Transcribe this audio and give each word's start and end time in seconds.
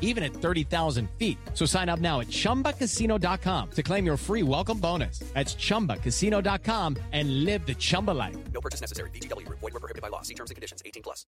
even 0.00 0.24
at 0.24 0.32
30,000 0.32 1.08
feet. 1.18 1.38
So 1.54 1.64
sign 1.66 1.88
up 1.88 2.00
now 2.00 2.18
at 2.20 2.26
chumbacasino.com 2.28 3.70
to 3.70 3.82
claim 3.84 4.04
your 4.04 4.16
free 4.16 4.42
welcome 4.42 4.78
bonus. 4.78 5.20
That's 5.34 5.54
chumbacasino.com 5.54 6.96
and 7.12 7.44
live 7.44 7.64
the 7.66 7.74
Chumba 7.74 8.10
life. 8.10 8.36
No 8.52 8.60
purchase 8.60 8.80
necessary. 8.80 9.10
VGW 9.10 9.46
Group. 9.46 9.60
Void 9.60 9.74
were 9.74 9.80
prohibited 9.80 10.02
by 10.02 10.08
law. 10.08 10.22
See 10.22 10.34
terms 10.34 10.50
and 10.50 10.56
conditions. 10.56 10.82
18 10.84 11.02
plus. 11.02 11.24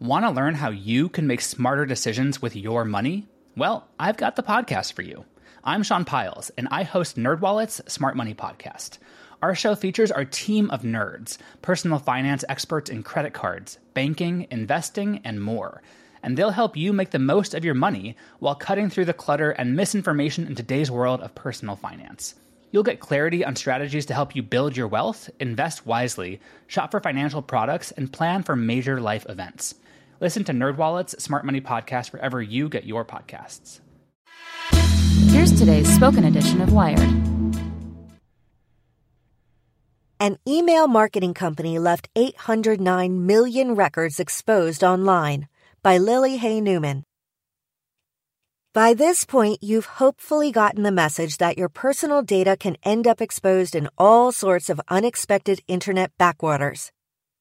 Want 0.00 0.24
to 0.24 0.30
learn 0.30 0.54
how 0.54 0.70
you 0.70 1.08
can 1.08 1.28
make 1.28 1.40
smarter 1.40 1.86
decisions 1.86 2.42
with 2.42 2.56
your 2.56 2.84
money? 2.84 3.28
Well, 3.56 3.86
I've 4.00 4.16
got 4.16 4.34
the 4.34 4.42
podcast 4.42 4.94
for 4.94 5.02
you. 5.02 5.24
I'm 5.62 5.84
Sean 5.84 6.04
Pyles, 6.04 6.50
and 6.58 6.66
I 6.72 6.82
host 6.82 7.16
NerdWallet's 7.16 7.80
Smart 7.92 8.16
Money 8.16 8.34
Podcast. 8.34 8.98
Our 9.42 9.54
show 9.54 9.76
features 9.76 10.10
our 10.10 10.24
team 10.24 10.70
of 10.70 10.82
nerds, 10.82 11.36
personal 11.62 11.98
finance 12.00 12.44
experts 12.48 12.90
in 12.90 13.02
credit 13.02 13.32
cards, 13.32 13.78
banking, 13.94 14.48
investing, 14.50 15.20
and 15.22 15.40
more. 15.42 15.82
And 16.22 16.36
they'll 16.36 16.50
help 16.50 16.76
you 16.76 16.92
make 16.92 17.10
the 17.10 17.18
most 17.18 17.54
of 17.54 17.64
your 17.64 17.74
money 17.74 18.16
while 18.38 18.54
cutting 18.54 18.88
through 18.88 19.06
the 19.06 19.12
clutter 19.12 19.50
and 19.50 19.74
misinformation 19.74 20.46
in 20.46 20.54
today's 20.54 20.90
world 20.90 21.20
of 21.20 21.34
personal 21.34 21.76
finance. 21.76 22.34
You'll 22.70 22.82
get 22.82 23.00
clarity 23.00 23.44
on 23.44 23.56
strategies 23.56 24.06
to 24.06 24.14
help 24.14 24.34
you 24.34 24.42
build 24.42 24.76
your 24.76 24.88
wealth, 24.88 25.28
invest 25.38 25.84
wisely, 25.84 26.40
shop 26.66 26.90
for 26.90 27.00
financial 27.00 27.42
products, 27.42 27.90
and 27.92 28.12
plan 28.12 28.42
for 28.42 28.56
major 28.56 29.00
life 29.00 29.26
events. 29.28 29.74
Listen 30.20 30.44
to 30.44 30.52
NerdWallet's 30.52 31.22
Smart 31.22 31.44
Money 31.44 31.60
Podcast 31.60 32.12
wherever 32.12 32.40
you 32.40 32.68
get 32.68 32.84
your 32.84 33.04
podcasts. 33.04 33.80
Here's 35.30 35.52
today's 35.58 35.92
spoken 35.92 36.24
edition 36.24 36.60
of 36.60 36.72
Wired. 36.72 37.00
An 40.20 40.38
email 40.46 40.86
marketing 40.86 41.34
company 41.34 41.80
left 41.80 42.08
809 42.14 43.26
million 43.26 43.74
records 43.74 44.20
exposed 44.20 44.84
online 44.84 45.48
by 45.82 45.98
Lily 45.98 46.36
Hay 46.36 46.60
Newman. 46.60 47.02
By 48.72 48.94
this 48.94 49.24
point, 49.24 49.58
you've 49.64 49.98
hopefully 49.98 50.52
gotten 50.52 50.84
the 50.84 50.92
message 50.92 51.38
that 51.38 51.58
your 51.58 51.68
personal 51.68 52.22
data 52.22 52.56
can 52.56 52.76
end 52.84 53.08
up 53.08 53.20
exposed 53.20 53.74
in 53.74 53.88
all 53.98 54.30
sorts 54.30 54.70
of 54.70 54.80
unexpected 54.88 55.60
internet 55.66 56.12
backwaters. 56.18 56.92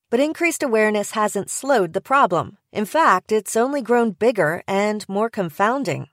But 0.09 0.19
increased 0.19 0.64
awareness 0.64 1.12
hasn't 1.12 1.52
slowed 1.52 1.94
the 1.94 2.02
problem. 2.02 2.58
In 2.72 2.86
fact, 2.86 3.31
it's 3.31 3.56
only 3.56 3.84
grown 3.84 4.09
bigger 4.09 4.64
and 4.67 5.08
more 5.08 5.30
confounding. 5.30 6.08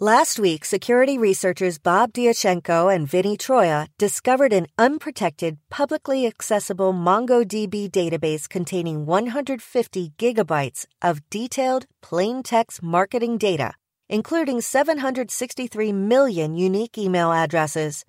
Last 0.00 0.38
week, 0.38 0.64
security 0.64 1.18
researchers 1.18 1.78
Bob 1.78 2.12
Diachenko 2.12 2.94
and 2.94 3.08
Vinny 3.08 3.36
Troia 3.36 3.88
discovered 3.98 4.52
an 4.52 4.68
unprotected, 4.78 5.58
publicly 5.70 6.26
accessible 6.26 6.92
MongoDB 6.92 7.90
database 7.90 8.48
containing 8.48 9.06
150 9.06 10.12
gigabytes 10.16 10.86
of 11.02 11.28
detailed, 11.30 11.86
plain 12.00 12.42
text 12.42 12.82
marketing 12.82 13.38
data 13.38 13.72
including 14.08 14.60
763 14.60 15.92
million 15.92 16.54
unique 16.54 16.96
email 16.96 17.32
addresses. 17.32 18.04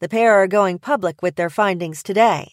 The 0.00 0.08
pair 0.08 0.34
are 0.34 0.46
going 0.46 0.78
public 0.78 1.22
with 1.22 1.36
their 1.36 1.50
findings 1.50 2.02
today. 2.02 2.52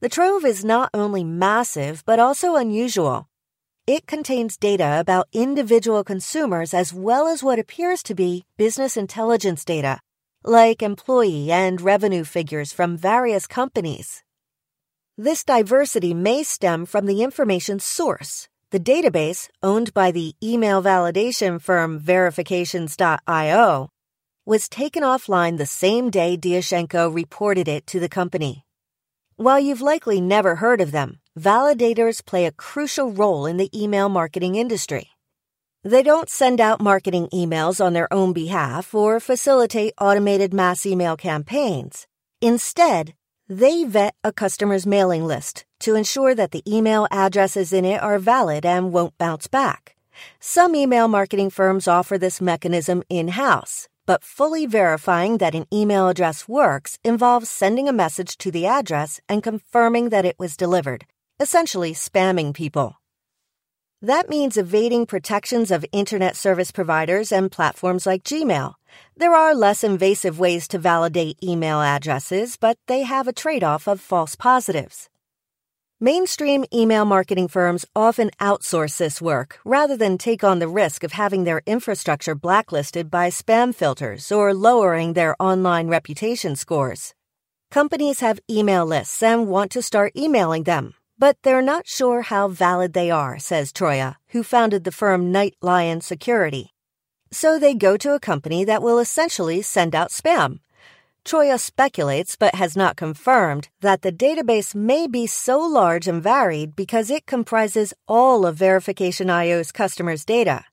The 0.00 0.08
trove 0.08 0.44
is 0.44 0.64
not 0.64 0.90
only 0.92 1.24
massive, 1.24 2.02
but 2.04 2.18
also 2.18 2.56
unusual. 2.56 3.29
It 3.90 4.06
contains 4.06 4.56
data 4.56 5.00
about 5.00 5.26
individual 5.32 6.04
consumers 6.04 6.72
as 6.72 6.94
well 6.94 7.26
as 7.26 7.42
what 7.42 7.58
appears 7.58 8.04
to 8.04 8.14
be 8.14 8.44
business 8.56 8.96
intelligence 8.96 9.64
data, 9.64 9.98
like 10.44 10.80
employee 10.80 11.50
and 11.50 11.80
revenue 11.80 12.22
figures 12.22 12.72
from 12.72 12.96
various 12.96 13.48
companies. 13.48 14.22
This 15.18 15.42
diversity 15.42 16.14
may 16.14 16.44
stem 16.44 16.86
from 16.86 17.06
the 17.06 17.24
information 17.24 17.80
source, 17.80 18.46
the 18.70 18.78
database, 18.78 19.48
owned 19.60 19.92
by 19.92 20.12
the 20.12 20.36
email 20.40 20.80
validation 20.80 21.60
firm 21.60 21.98
Verifications.io, 21.98 23.88
was 24.46 24.68
taken 24.68 25.02
offline 25.02 25.58
the 25.58 25.66
same 25.66 26.10
day 26.10 26.36
Diachenko 26.36 27.12
reported 27.12 27.66
it 27.66 27.88
to 27.88 27.98
the 27.98 28.08
company. 28.08 28.64
While 29.34 29.58
you've 29.58 29.82
likely 29.82 30.20
never 30.20 30.54
heard 30.62 30.80
of 30.80 30.92
them, 30.92 31.19
validators 31.38 32.24
play 32.24 32.46
a 32.46 32.52
crucial 32.52 33.12
role 33.12 33.46
in 33.46 33.56
the 33.56 33.70
email 33.74 34.08
marketing 34.08 34.56
industry. 34.56 35.10
They 35.82 36.02
don't 36.02 36.28
send 36.28 36.60
out 36.60 36.80
marketing 36.80 37.28
emails 37.32 37.82
on 37.82 37.94
their 37.94 38.12
own 38.12 38.32
behalf 38.32 38.94
or 38.94 39.20
facilitate 39.20 39.94
automated 40.00 40.52
mass 40.52 40.84
email 40.84 41.16
campaigns. 41.16 42.06
Instead, 42.40 43.14
they 43.48 43.84
vet 43.84 44.14
a 44.22 44.32
customer's 44.32 44.86
mailing 44.86 45.24
list 45.24 45.64
to 45.80 45.94
ensure 45.94 46.34
that 46.34 46.50
the 46.50 46.62
email 46.70 47.08
addresses 47.10 47.72
in 47.72 47.84
it 47.84 48.02
are 48.02 48.18
valid 48.18 48.66
and 48.66 48.92
won't 48.92 49.16
bounce 49.16 49.46
back. 49.46 49.96
Some 50.38 50.74
email 50.74 51.08
marketing 51.08 51.50
firms 51.50 51.88
offer 51.88 52.18
this 52.18 52.40
mechanism 52.40 53.02
in 53.08 53.28
house, 53.28 53.88
but 54.04 54.22
fully 54.22 54.66
verifying 54.66 55.38
that 55.38 55.54
an 55.54 55.66
email 55.72 56.08
address 56.08 56.46
works 56.46 56.98
involves 57.02 57.48
sending 57.48 57.88
a 57.88 57.92
message 57.92 58.36
to 58.38 58.50
the 58.50 58.66
address 58.66 59.20
and 59.28 59.42
confirming 59.42 60.10
that 60.10 60.24
it 60.24 60.36
was 60.38 60.56
delivered, 60.56 61.06
essentially 61.40 61.94
spamming 61.94 62.52
people. 62.52 63.00
That 64.02 64.28
means 64.28 64.58
evading 64.58 65.06
protections 65.06 65.70
of 65.70 65.84
internet 65.90 66.36
service 66.36 66.70
providers 66.70 67.32
and 67.32 67.50
platforms 67.50 68.06
like 68.06 68.24
Gmail. 68.24 68.74
There 69.16 69.34
are 69.34 69.54
less 69.54 69.82
invasive 69.82 70.38
ways 70.38 70.68
to 70.68 70.78
validate 70.78 71.42
email 71.42 71.80
addresses, 71.80 72.56
but 72.56 72.76
they 72.88 73.02
have 73.02 73.26
a 73.26 73.32
trade 73.32 73.64
off 73.64 73.88
of 73.88 74.00
false 74.00 74.36
positives. 74.36 75.08
Mainstream 75.98 76.64
email 76.72 77.04
marketing 77.04 77.48
firms 77.48 77.84
often 77.94 78.30
outsource 78.40 78.96
this 78.98 79.20
work 79.20 79.58
rather 79.64 79.96
than 79.96 80.16
take 80.16 80.42
on 80.42 80.58
the 80.58 80.68
risk 80.68 81.04
of 81.04 81.12
having 81.12 81.44
their 81.44 81.62
infrastructure 81.66 82.34
blacklisted 82.34 83.10
by 83.10 83.28
spam 83.28 83.74
filters 83.74 84.32
or 84.32 84.54
lowering 84.54 85.12
their 85.12 85.36
online 85.40 85.88
reputation 85.88 86.56
scores. 86.56 87.14
Companies 87.70 88.20
have 88.20 88.40
email 88.50 88.86
lists 88.86 89.22
and 89.22 89.46
want 89.46 89.70
to 89.72 89.82
start 89.82 90.12
emailing 90.16 90.64
them, 90.64 90.94
but 91.20 91.36
they're 91.42 91.60
not 91.60 91.86
sure 91.86 92.22
how 92.22 92.48
valid 92.48 92.94
they 92.94 93.10
are, 93.10 93.38
says 93.38 93.72
Troia, 93.72 94.16
who 94.30 94.42
founded 94.42 94.84
the 94.84 94.90
firm 94.90 95.30
Night 95.30 95.54
Lion 95.60 96.00
Security. 96.00 96.72
So 97.30 97.58
they 97.58 97.74
go 97.74 97.98
to 97.98 98.14
a 98.14 98.18
company 98.18 98.64
that 98.64 98.82
will 98.82 98.98
essentially 98.98 99.60
send 99.60 99.94
out 99.94 100.10
spam. 100.10 100.60
Troia 101.22 101.58
speculates, 101.58 102.36
but 102.36 102.54
has 102.54 102.74
not 102.74 102.96
confirmed, 102.96 103.68
that 103.82 104.00
the 104.00 104.10
database 104.10 104.74
may 104.74 105.06
be 105.06 105.26
so 105.26 105.58
large 105.60 106.08
and 106.08 106.22
varied 106.22 106.74
because 106.74 107.10
it 107.10 107.26
comprises 107.26 107.92
all 108.08 108.46
of 108.46 108.56
Verification 108.56 109.28
IO's 109.28 109.70
customers' 109.72 110.24
data. 110.24 110.64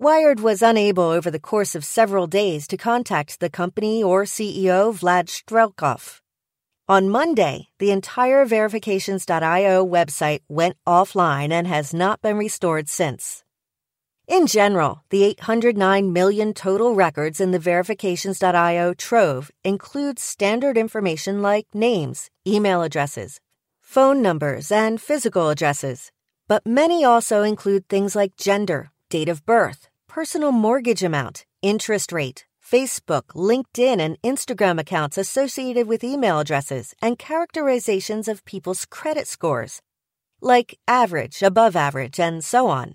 Wired 0.00 0.40
was 0.40 0.62
unable 0.62 1.04
over 1.04 1.30
the 1.30 1.38
course 1.38 1.76
of 1.76 1.84
several 1.84 2.26
days 2.26 2.66
to 2.66 2.76
contact 2.76 3.38
the 3.38 3.48
company 3.48 4.02
or 4.02 4.24
CEO 4.24 4.92
Vlad 4.92 5.28
Strelkov. 5.28 6.20
On 6.88 7.10
Monday, 7.10 7.66
the 7.80 7.90
entire 7.90 8.44
Verifications.io 8.44 9.84
website 9.84 10.42
went 10.48 10.76
offline 10.86 11.50
and 11.50 11.66
has 11.66 11.92
not 11.92 12.22
been 12.22 12.36
restored 12.36 12.88
since. 12.88 13.42
In 14.28 14.46
general, 14.46 15.02
the 15.10 15.24
809 15.24 16.12
million 16.12 16.54
total 16.54 16.94
records 16.94 17.40
in 17.40 17.50
the 17.50 17.58
Verifications.io 17.58 18.94
trove 18.94 19.50
include 19.64 20.20
standard 20.20 20.78
information 20.78 21.42
like 21.42 21.66
names, 21.74 22.30
email 22.46 22.82
addresses, 22.82 23.40
phone 23.80 24.22
numbers, 24.22 24.70
and 24.70 25.00
physical 25.00 25.48
addresses. 25.48 26.12
But 26.46 26.64
many 26.64 27.04
also 27.04 27.42
include 27.42 27.88
things 27.88 28.14
like 28.14 28.36
gender, 28.36 28.92
date 29.10 29.28
of 29.28 29.44
birth, 29.44 29.88
personal 30.06 30.52
mortgage 30.52 31.02
amount, 31.02 31.46
interest 31.62 32.12
rate, 32.12 32.44
Facebook, 32.66 33.26
LinkedIn, 33.34 34.00
and 34.00 34.20
Instagram 34.22 34.80
accounts 34.80 35.16
associated 35.16 35.86
with 35.86 36.02
email 36.02 36.40
addresses, 36.40 36.94
and 37.00 37.18
characterizations 37.18 38.26
of 38.26 38.44
people's 38.44 38.84
credit 38.86 39.28
scores, 39.28 39.82
like 40.40 40.76
average, 40.88 41.42
above 41.42 41.76
average, 41.76 42.18
and 42.18 42.44
so 42.44 42.66
on. 42.66 42.94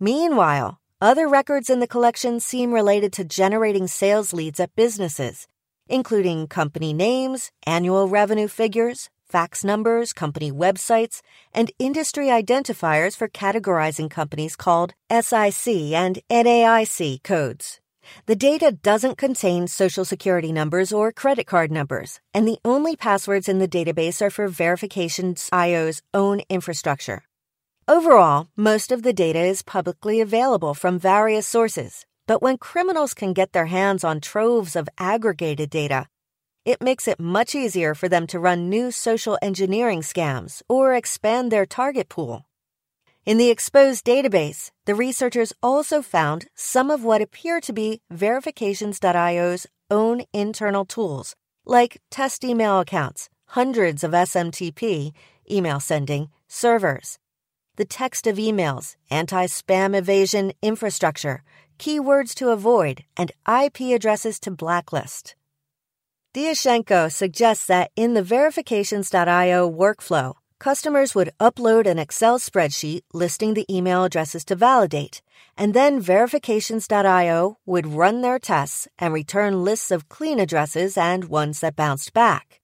Meanwhile, 0.00 0.78
other 1.02 1.28
records 1.28 1.68
in 1.68 1.80
the 1.80 1.86
collection 1.86 2.40
seem 2.40 2.72
related 2.72 3.12
to 3.14 3.24
generating 3.24 3.88
sales 3.88 4.32
leads 4.32 4.58
at 4.58 4.74
businesses, 4.74 5.46
including 5.86 6.46
company 6.46 6.94
names, 6.94 7.50
annual 7.66 8.08
revenue 8.08 8.48
figures, 8.48 9.10
fax 9.28 9.62
numbers, 9.64 10.14
company 10.14 10.50
websites, 10.50 11.20
and 11.52 11.70
industry 11.78 12.26
identifiers 12.28 13.14
for 13.16 13.28
categorizing 13.28 14.08
companies 14.08 14.56
called 14.56 14.94
SIC 15.10 15.92
and 15.92 16.20
NAIC 16.30 17.22
codes. 17.22 17.80
The 18.26 18.36
data 18.36 18.72
doesn't 18.72 19.18
contain 19.18 19.66
social 19.66 20.04
security 20.04 20.52
numbers 20.52 20.92
or 20.92 21.12
credit 21.12 21.46
card 21.46 21.70
numbers, 21.70 22.20
and 22.32 22.46
the 22.46 22.58
only 22.64 22.96
passwords 22.96 23.48
in 23.48 23.58
the 23.58 23.68
database 23.68 24.22
are 24.22 24.30
for 24.30 24.48
Verifications.io's 24.48 26.02
own 26.12 26.40
infrastructure. 26.48 27.22
Overall, 27.86 28.48
most 28.56 28.90
of 28.90 29.02
the 29.02 29.12
data 29.12 29.40
is 29.40 29.62
publicly 29.62 30.20
available 30.20 30.74
from 30.74 30.98
various 30.98 31.46
sources, 31.46 32.06
but 32.26 32.40
when 32.40 32.56
criminals 32.56 33.12
can 33.12 33.32
get 33.32 33.52
their 33.52 33.66
hands 33.66 34.04
on 34.04 34.20
troves 34.20 34.74
of 34.74 34.88
aggregated 34.98 35.68
data, 35.68 36.06
it 36.64 36.80
makes 36.80 37.06
it 37.06 37.20
much 37.20 37.54
easier 37.54 37.94
for 37.94 38.08
them 38.08 38.26
to 38.28 38.38
run 38.38 38.70
new 38.70 38.90
social 38.90 39.38
engineering 39.42 40.00
scams 40.00 40.62
or 40.66 40.94
expand 40.94 41.52
their 41.52 41.66
target 41.66 42.08
pool. 42.08 42.46
In 43.26 43.38
the 43.38 43.48
exposed 43.48 44.04
database, 44.04 44.70
the 44.84 44.94
researchers 44.94 45.54
also 45.62 46.02
found 46.02 46.46
some 46.54 46.90
of 46.90 47.04
what 47.04 47.22
appear 47.22 47.58
to 47.62 47.72
be 47.72 48.02
Verifications.io's 48.10 49.66
own 49.90 50.22
internal 50.34 50.84
tools, 50.84 51.34
like 51.64 52.02
test 52.10 52.44
email 52.44 52.80
accounts, 52.80 53.30
hundreds 53.46 54.04
of 54.04 54.10
SMTP, 54.10 55.12
email 55.50 55.80
sending, 55.80 56.28
servers, 56.48 57.18
the 57.76 57.86
text 57.86 58.26
of 58.26 58.36
emails, 58.36 58.96
anti 59.10 59.46
spam 59.46 59.96
evasion 59.96 60.52
infrastructure, 60.60 61.42
keywords 61.78 62.34
to 62.34 62.50
avoid, 62.50 63.04
and 63.16 63.32
IP 63.48 63.94
addresses 63.94 64.38
to 64.40 64.50
blacklist. 64.50 65.34
Diachenko 66.34 67.10
suggests 67.10 67.66
that 67.66 67.90
in 67.96 68.12
the 68.12 68.22
verifications.io 68.22 69.70
workflow, 69.70 70.34
customers 70.64 71.14
would 71.14 71.30
upload 71.38 71.84
an 71.86 71.98
Excel 71.98 72.38
spreadsheet 72.38 73.02
listing 73.12 73.52
the 73.52 73.66
email 73.68 74.02
addresses 74.02 74.46
to 74.46 74.56
validate, 74.56 75.20
and 75.58 75.74
then 75.74 76.00
verifications.io 76.00 77.58
would 77.66 77.86
run 77.86 78.22
their 78.22 78.38
tests 78.38 78.88
and 78.98 79.12
return 79.12 79.62
lists 79.62 79.90
of 79.90 80.08
clean 80.08 80.40
addresses 80.40 80.96
and 80.96 81.26
ones 81.26 81.60
that 81.60 81.76
bounced 81.76 82.14
back. 82.14 82.62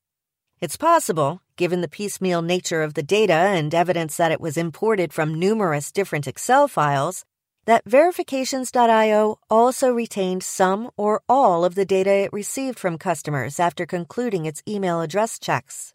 It's 0.63 0.79
possible, 0.79 1.43
given 1.57 1.83
the 1.83 1.95
piecemeal 1.99 2.41
nature 2.41 2.83
of 2.83 2.95
the 2.95 3.03
data 3.03 3.41
and 3.59 3.75
evidence 3.75 4.17
that 4.17 4.33
it 4.33 4.41
was 4.41 4.57
imported 4.57 5.13
from 5.13 5.39
numerous 5.39 5.93
different 5.93 6.27
Excel 6.27 6.69
files, 6.69 7.27
that 7.67 7.85
Verifications.io 7.85 9.37
also 9.51 9.93
retained 9.93 10.43
some 10.43 10.91
or 10.97 11.21
all 11.29 11.67
of 11.67 11.75
the 11.75 11.85
data 11.85 12.25
it 12.25 12.33
received 12.33 12.79
from 12.79 12.97
customers 12.97 13.61
after 13.61 13.85
concluding 13.85 14.47
its 14.47 14.63
email 14.67 15.03
address 15.03 15.39
checks. 15.39 15.93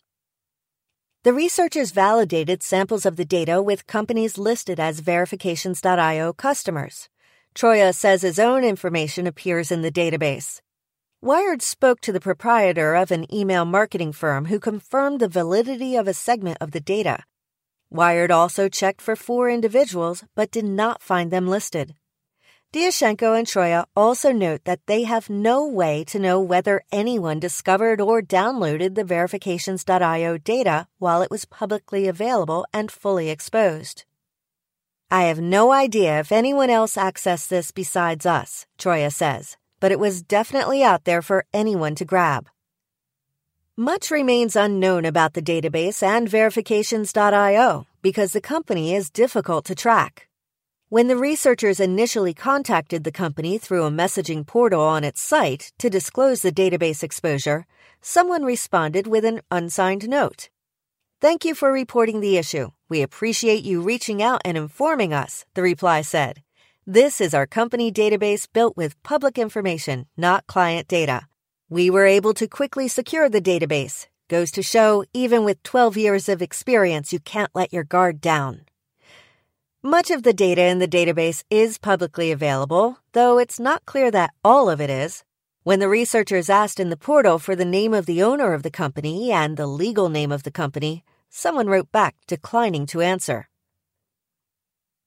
The 1.26 1.34
researchers 1.34 1.90
validated 1.90 2.62
samples 2.62 3.04
of 3.04 3.16
the 3.16 3.26
data 3.26 3.60
with 3.60 3.88
companies 3.88 4.38
listed 4.38 4.80
as 4.80 5.00
Verifications.io 5.00 6.34
customers. 6.34 7.10
Troia 7.56 7.94
says 7.94 8.22
his 8.22 8.38
own 8.38 8.64
information 8.64 9.26
appears 9.26 9.72
in 9.72 9.82
the 9.82 9.92
database. 9.92 10.62
Wired 11.24 11.64
spoke 11.64 12.00
to 12.02 12.12
the 12.12 12.20
proprietor 12.20 12.94
of 12.94 13.10
an 13.10 13.26
email 13.34 13.66
marketing 13.66 14.12
firm 14.12 14.46
who 14.46 14.60
confirmed 14.60 15.20
the 15.20 15.28
validity 15.28 15.96
of 15.96 16.08
a 16.08 16.14
segment 16.14 16.60
of 16.62 16.70
the 16.70 16.80
data 16.80 17.24
Wired 17.90 18.30
also 18.30 18.68
checked 18.68 19.02
for 19.02 19.16
four 19.16 19.50
individuals 19.50 20.24
but 20.36 20.52
did 20.52 20.66
not 20.66 21.02
find 21.02 21.32
them 21.32 21.48
listed. 21.48 21.96
Diachenko 22.76 23.38
and 23.38 23.48
Troia 23.48 23.86
also 23.96 24.34
note 24.34 24.66
that 24.66 24.86
they 24.86 25.04
have 25.04 25.30
no 25.30 25.66
way 25.66 26.04
to 26.04 26.20
know 26.20 26.42
whether 26.42 26.84
anyone 26.92 27.40
discovered 27.40 28.02
or 28.02 28.22
downloaded 28.22 28.96
the 28.96 29.06
verifications.io 29.06 30.38
data 30.40 30.86
while 31.00 31.22
it 31.22 31.32
was 31.32 31.46
publicly 31.46 32.10
available 32.10 32.66
and 32.74 32.92
fully 32.92 33.30
exposed. 33.30 34.04
I 35.10 35.24
have 35.24 35.40
no 35.40 35.72
idea 35.72 36.20
if 36.20 36.34
anyone 36.34 36.70
else 36.70 36.98
accessed 36.98 37.48
this 37.48 37.72
besides 37.72 38.26
us, 38.26 38.66
Troia 38.78 39.10
says, 39.10 39.56
but 39.80 39.94
it 39.94 40.00
was 40.00 40.22
definitely 40.22 40.84
out 40.84 41.06
there 41.06 41.22
for 41.22 41.46
anyone 41.54 41.96
to 41.96 42.04
grab. 42.04 42.50
Much 43.78 44.12
remains 44.12 44.58
unknown 44.58 45.06
about 45.06 45.34
the 45.34 45.42
database 45.42 46.04
and 46.04 46.28
verifications.io 46.28 47.88
because 48.02 48.34
the 48.34 48.42
company 48.42 48.94
is 48.94 49.10
difficult 49.10 49.64
to 49.64 49.76
track. 49.76 50.28
When 50.90 51.08
the 51.08 51.18
researchers 51.18 51.80
initially 51.80 52.36
contacted 52.36 53.04
the 53.04 53.12
company 53.12 53.58
through 53.58 53.86
a 53.86 53.90
messaging 53.90 54.46
portal 54.46 54.82
on 54.82 55.04
its 55.04 55.20
site 55.20 55.72
to 55.80 55.90
disclose 55.90 56.44
the 56.44 56.52
database 56.52 57.02
exposure, 57.02 57.66
someone 58.02 58.44
responded 58.44 59.08
with 59.08 59.26
an 59.26 59.42
unsigned 59.50 60.08
note. 60.08 60.50
Thank 61.20 61.44
you 61.44 61.56
for 61.56 61.72
reporting 61.72 62.20
the 62.20 62.38
issue. 62.38 62.70
We 62.88 63.02
appreciate 63.02 63.64
you 63.64 63.82
reaching 63.82 64.22
out 64.22 64.44
and 64.46 64.56
informing 64.56 65.12
us, 65.12 65.44
the 65.56 65.64
reply 65.64 66.02
said. 66.02 66.44
This 66.86 67.20
is 67.20 67.34
our 67.34 67.48
company 67.48 67.92
database 67.92 68.48
built 68.54 68.78
with 68.78 69.02
public 69.02 69.40
information, 69.40 70.06
not 70.16 70.46
client 70.46 70.88
data. 70.88 71.22
We 71.68 71.90
were 71.90 72.06
able 72.06 72.36
to 72.36 72.48
quickly 72.48 72.88
secure 72.88 73.28
the 73.28 73.42
database. 73.42 74.06
Goes 74.28 74.52
to 74.52 74.62
show, 74.62 75.04
even 75.16 75.44
with 75.46 75.64
12 75.64 75.98
years 75.98 76.30
of 76.30 76.44
experience, 76.44 77.12
you 77.12 77.20
can't 77.20 77.56
let 77.56 77.74
your 77.74 77.84
guard 77.84 78.22
down. 78.22 78.66
Much 79.88 80.10
of 80.10 80.24
the 80.24 80.34
data 80.34 80.64
in 80.64 80.80
the 80.80 80.88
database 80.88 81.44
is 81.52 81.78
publicly 81.78 82.32
available, 82.32 82.98
though 83.12 83.38
it's 83.38 83.60
not 83.60 83.86
clear 83.86 84.10
that 84.10 84.34
all 84.44 84.68
of 84.68 84.82
it 84.82 84.90
is. 84.90 85.24
When 85.62 85.78
the 85.78 85.88
researchers 85.88 86.50
asked 86.50 86.80
in 86.80 86.90
the 86.90 86.98
portal 86.98 87.38
for 87.38 87.56
the 87.56 87.66
name 87.66 87.94
of 87.94 88.08
the 88.08 88.24
owner 88.24 88.56
of 88.56 88.64
the 88.64 88.72
company 88.72 89.32
and 89.32 89.58
the 89.58 89.68
legal 89.68 90.10
name 90.10 90.32
of 90.32 90.42
the 90.42 90.50
company, 90.50 91.04
someone 91.30 91.68
wrote 91.68 91.92
back 91.92 92.16
declining 92.26 92.88
to 92.88 93.02
answer. 93.02 93.48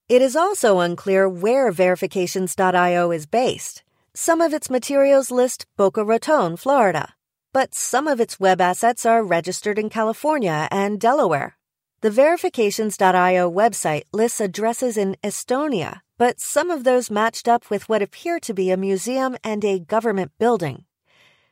It 0.07 0.21
is 0.21 0.37
also 0.37 0.79
unclear 0.79 1.27
where 1.27 1.69
Verifications.io 1.73 3.11
is 3.11 3.25
based. 3.25 3.83
Some 4.13 4.39
of 4.39 4.53
its 4.53 4.69
materials 4.69 5.29
list 5.29 5.65
Boca 5.75 6.05
Raton, 6.05 6.55
Florida, 6.55 7.15
but 7.51 7.75
some 7.75 8.07
of 8.07 8.21
its 8.21 8.39
web 8.39 8.61
assets 8.61 9.05
are 9.05 9.25
registered 9.25 9.77
in 9.77 9.89
California 9.89 10.69
and 10.71 11.01
Delaware. 11.01 11.58
The 12.01 12.11
Verifications.io 12.11 13.51
website 13.51 14.03
lists 14.13 14.39
addresses 14.39 14.95
in 14.95 15.17
Estonia, 15.21 15.99
but 16.17 16.39
some 16.39 16.71
of 16.71 16.85
those 16.85 17.11
matched 17.11 17.49
up 17.49 17.69
with 17.69 17.89
what 17.89 18.01
appear 18.01 18.39
to 18.39 18.53
be 18.53 18.71
a 18.71 18.77
museum 18.77 19.35
and 19.43 19.65
a 19.65 19.79
government 19.79 20.31
building. 20.39 20.85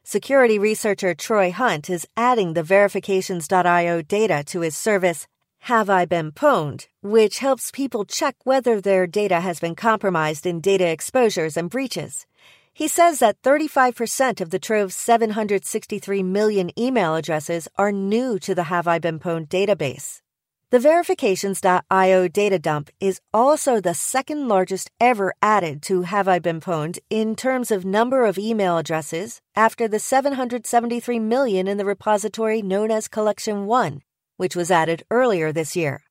Security 0.06 0.58
researcher 0.58 1.14
Troy 1.14 1.52
Hunt 1.52 1.90
is 1.90 2.08
adding 2.16 2.54
the 2.54 2.64
Verifications.io 2.64 4.02
data 4.04 4.42
to 4.46 4.62
his 4.62 4.74
service 4.74 5.28
Have 5.64 5.90
I 5.90 6.06
Been 6.06 6.32
Pwned, 6.32 6.88
which 7.02 7.40
helps 7.40 7.70
people 7.70 8.06
check 8.06 8.38
whether 8.46 8.80
their 8.80 9.06
data 9.06 9.42
has 9.42 9.60
been 9.60 9.76
compromised 9.76 10.46
in 10.46 10.62
data 10.62 10.88
exposures 10.88 11.58
and 11.58 11.70
breaches. 11.70 12.26
He 12.74 12.88
says 12.88 13.20
that 13.20 13.42
35% 13.42 14.40
of 14.40 14.52
the 14.52 14.60
Trove's 14.60 14.96
763 14.96 16.24
million 16.24 16.72
email 16.80 17.16
addresses 17.16 17.68
are 17.76 17.92
new 17.92 18.40
to 18.40 18.56
the 18.56 18.64
Have 18.72 18.88
I 18.88 18.98
Been 18.98 19.20
Pwned 19.20 19.50
database. 19.50 20.22
The 20.70 20.80
verifications.io 20.80 22.28
data 22.28 22.60
dump 22.60 22.90
is 23.00 23.22
also 23.34 23.80
the 23.80 23.94
second 23.94 24.50
largest 24.50 24.92
ever 25.00 25.34
added 25.42 25.82
to 25.84 26.02
Have 26.02 26.28
I 26.28 26.40
Been 26.40 26.60
Pwned 26.60 27.00
in 27.10 27.38
terms 27.38 27.72
of 27.72 27.86
number 27.86 28.26
of 28.26 28.38
email 28.38 28.78
addresses 28.78 29.40
after 29.56 29.88
the 29.88 29.98
773 29.98 31.20
million 31.20 31.70
in 31.70 31.78
the 31.78 31.86
repository 31.86 32.62
known 32.62 32.92
as 32.92 33.08
Collection 33.08 33.66
1, 33.66 34.02
which 34.36 34.58
was 34.58 34.70
added 34.70 35.04
earlier 35.10 35.54
this 35.54 35.78
year. 35.78 36.02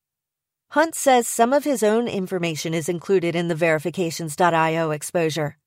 Hunt 0.70 0.94
says 0.94 1.28
some 1.28 1.52
of 1.52 1.64
his 1.64 1.82
own 1.82 2.08
information 2.08 2.72
is 2.72 2.88
included 2.88 3.36
in 3.36 3.48
the 3.48 3.54
verifications.io 3.54 4.90
exposure. 4.90 5.58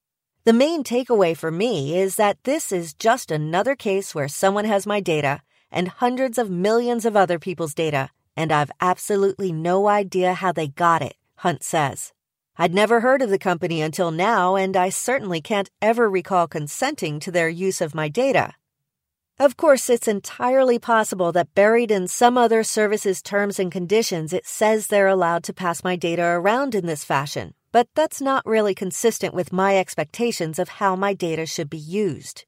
The 0.45 0.53
main 0.53 0.83
takeaway 0.83 1.37
for 1.37 1.51
me 1.51 1.95
is 1.95 2.15
that 2.15 2.43
this 2.43 2.71
is 2.71 2.95
just 2.95 3.29
another 3.29 3.75
case 3.75 4.15
where 4.15 4.27
someone 4.27 4.65
has 4.65 4.87
my 4.87 4.99
data 4.99 5.41
and 5.69 5.89
hundreds 5.89 6.39
of 6.39 6.49
millions 6.49 7.05
of 7.05 7.15
other 7.15 7.37
people's 7.37 7.75
data, 7.75 8.09
and 8.39 8.51
I've 8.51 8.71
absolutely 8.81 9.51
no 9.51 9.87
idea 9.87 10.33
how 10.33 10.51
they 10.51 10.67
got 10.67 11.01
it, 11.01 11.15
Hunt 11.35 11.61
says. 11.63 12.13
I'd 12.57 12.73
never 12.73 13.01
heard 13.01 13.21
of 13.21 13.29
the 13.29 13.37
company 13.37 13.81
until 13.81 14.09
now, 14.09 14.55
and 14.55 14.75
I 14.75 14.89
certainly 14.89 15.41
can't 15.41 15.69
ever 15.81 16.09
recall 16.09 16.47
consenting 16.47 17.19
to 17.19 17.31
their 17.31 17.49
use 17.49 17.81
of 17.81 17.93
my 17.93 18.07
data. 18.07 18.53
Of 19.39 19.57
course, 19.57 19.89
it's 19.89 20.07
entirely 20.07 20.79
possible 20.79 21.31
that 21.33 21.53
buried 21.53 21.91
in 21.91 22.07
some 22.07 22.37
other 22.37 22.63
service's 22.63 23.21
terms 23.21 23.59
and 23.59 23.71
conditions, 23.71 24.33
it 24.33 24.47
says 24.47 24.87
they're 24.87 25.07
allowed 25.07 25.43
to 25.43 25.53
pass 25.53 25.83
my 25.83 25.95
data 25.95 26.23
around 26.23 26.73
in 26.73 26.85
this 26.87 27.03
fashion 27.03 27.53
but 27.71 27.87
that's 27.95 28.21
not 28.21 28.45
really 28.45 28.73
consistent 28.73 29.33
with 29.33 29.53
my 29.53 29.77
expectations 29.77 30.59
of 30.59 30.69
how 30.69 30.95
my 30.95 31.13
data 31.13 31.45
should 31.45 31.69
be 31.69 31.77
used. 31.77 32.45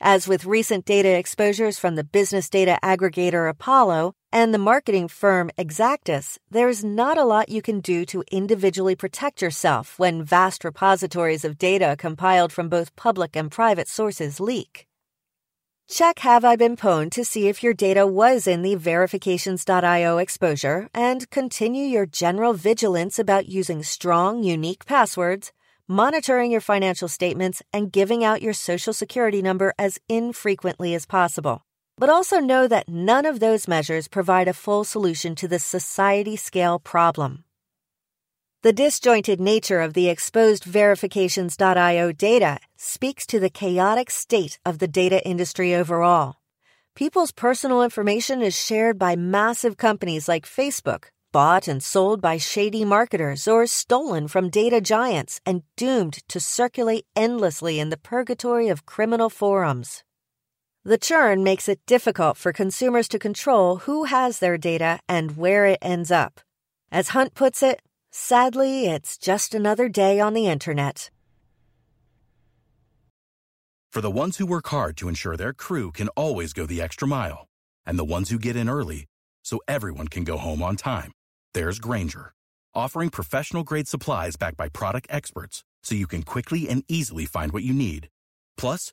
As 0.00 0.28
with 0.28 0.44
recent 0.44 0.84
data 0.84 1.16
exposures 1.16 1.78
from 1.78 1.96
the 1.96 2.04
business 2.04 2.48
data 2.48 2.78
aggregator 2.82 3.48
Apollo 3.48 4.14
and 4.32 4.52
the 4.52 4.58
marketing 4.58 5.08
firm 5.08 5.50
Exactis, 5.58 6.38
there's 6.50 6.84
not 6.84 7.18
a 7.18 7.24
lot 7.24 7.48
you 7.48 7.62
can 7.62 7.80
do 7.80 8.04
to 8.06 8.24
individually 8.30 8.94
protect 8.94 9.40
yourself 9.40 9.98
when 9.98 10.22
vast 10.22 10.64
repositories 10.64 11.44
of 11.44 11.58
data 11.58 11.96
compiled 11.98 12.52
from 12.52 12.68
both 12.68 12.94
public 12.96 13.36
and 13.36 13.50
private 13.50 13.88
sources 13.88 14.40
leak. 14.40 14.86
Check 15.90 16.18
Have 16.18 16.44
I 16.44 16.56
Been 16.56 16.76
Pwned 16.76 17.12
to 17.12 17.24
see 17.24 17.48
if 17.48 17.62
your 17.62 17.72
data 17.72 18.06
was 18.06 18.46
in 18.46 18.60
the 18.60 18.74
verifications.io 18.74 20.18
exposure 20.18 20.90
and 20.92 21.30
continue 21.30 21.86
your 21.86 22.04
general 22.04 22.52
vigilance 22.52 23.18
about 23.18 23.48
using 23.48 23.82
strong, 23.82 24.42
unique 24.42 24.84
passwords, 24.84 25.50
monitoring 25.88 26.50
your 26.50 26.60
financial 26.60 27.08
statements, 27.08 27.62
and 27.72 27.90
giving 27.90 28.22
out 28.22 28.42
your 28.42 28.52
social 28.52 28.92
security 28.92 29.40
number 29.40 29.72
as 29.78 29.98
infrequently 30.10 30.94
as 30.94 31.06
possible. 31.06 31.62
But 31.98 32.10
also 32.10 32.38
know 32.38 32.68
that 32.68 32.88
none 32.88 33.26
of 33.26 33.40
those 33.40 33.66
measures 33.66 34.06
provide 34.06 34.46
a 34.46 34.54
full 34.54 34.84
solution 34.84 35.34
to 35.34 35.48
the 35.48 35.58
society 35.58 36.36
scale 36.36 36.78
problem. 36.78 37.44
The 38.62 38.72
disjointed 38.72 39.40
nature 39.40 39.80
of 39.80 39.94
the 39.94 40.08
exposed 40.08 40.64
verifications.io 40.64 42.12
data 42.12 42.58
speaks 42.76 43.26
to 43.26 43.40
the 43.40 43.50
chaotic 43.50 44.10
state 44.10 44.58
of 44.64 44.78
the 44.78 44.88
data 44.88 45.24
industry 45.26 45.74
overall. 45.74 46.36
People's 46.94 47.32
personal 47.32 47.82
information 47.82 48.42
is 48.42 48.56
shared 48.56 48.98
by 48.98 49.14
massive 49.14 49.76
companies 49.76 50.28
like 50.28 50.44
Facebook, 50.44 51.04
bought 51.30 51.68
and 51.68 51.82
sold 51.82 52.20
by 52.20 52.36
shady 52.36 52.84
marketers, 52.84 53.46
or 53.46 53.66
stolen 53.66 54.26
from 54.26 54.50
data 54.50 54.80
giants 54.80 55.40
and 55.46 55.62
doomed 55.76 56.18
to 56.28 56.40
circulate 56.40 57.06
endlessly 57.14 57.78
in 57.78 57.90
the 57.90 57.96
purgatory 57.96 58.68
of 58.68 58.86
criminal 58.86 59.30
forums. 59.30 60.02
The 60.84 60.98
churn 60.98 61.42
makes 61.42 61.68
it 61.68 61.84
difficult 61.86 62.36
for 62.36 62.52
consumers 62.52 63.08
to 63.08 63.18
control 63.18 63.78
who 63.78 64.04
has 64.04 64.38
their 64.38 64.56
data 64.56 65.00
and 65.08 65.36
where 65.36 65.66
it 65.66 65.78
ends 65.82 66.10
up. 66.10 66.40
As 66.90 67.08
Hunt 67.08 67.34
puts 67.34 67.62
it, 67.62 67.82
sadly, 68.10 68.86
it's 68.86 69.18
just 69.18 69.54
another 69.54 69.88
day 69.88 70.20
on 70.20 70.34
the 70.34 70.46
internet. 70.46 71.10
For 73.90 74.00
the 74.00 74.10
ones 74.10 74.36
who 74.36 74.46
work 74.46 74.68
hard 74.68 74.96
to 74.98 75.08
ensure 75.08 75.36
their 75.36 75.52
crew 75.52 75.90
can 75.90 76.08
always 76.10 76.52
go 76.52 76.64
the 76.64 76.80
extra 76.80 77.08
mile, 77.08 77.48
and 77.84 77.98
the 77.98 78.04
ones 78.04 78.30
who 78.30 78.38
get 78.38 78.54
in 78.54 78.68
early 78.68 79.06
so 79.42 79.60
everyone 79.66 80.08
can 80.08 80.24
go 80.24 80.36
home 80.38 80.62
on 80.62 80.76
time, 80.76 81.10
there's 81.54 81.80
Grainger, 81.80 82.32
offering 82.74 83.10
professional 83.10 83.64
grade 83.64 83.88
supplies 83.88 84.36
backed 84.36 84.56
by 84.56 84.68
product 84.68 85.08
experts 85.10 85.64
so 85.82 85.94
you 85.94 86.06
can 86.06 86.22
quickly 86.22 86.68
and 86.68 86.84
easily 86.86 87.26
find 87.26 87.52
what 87.52 87.64
you 87.64 87.72
need. 87.72 88.08
Plus, 88.56 88.92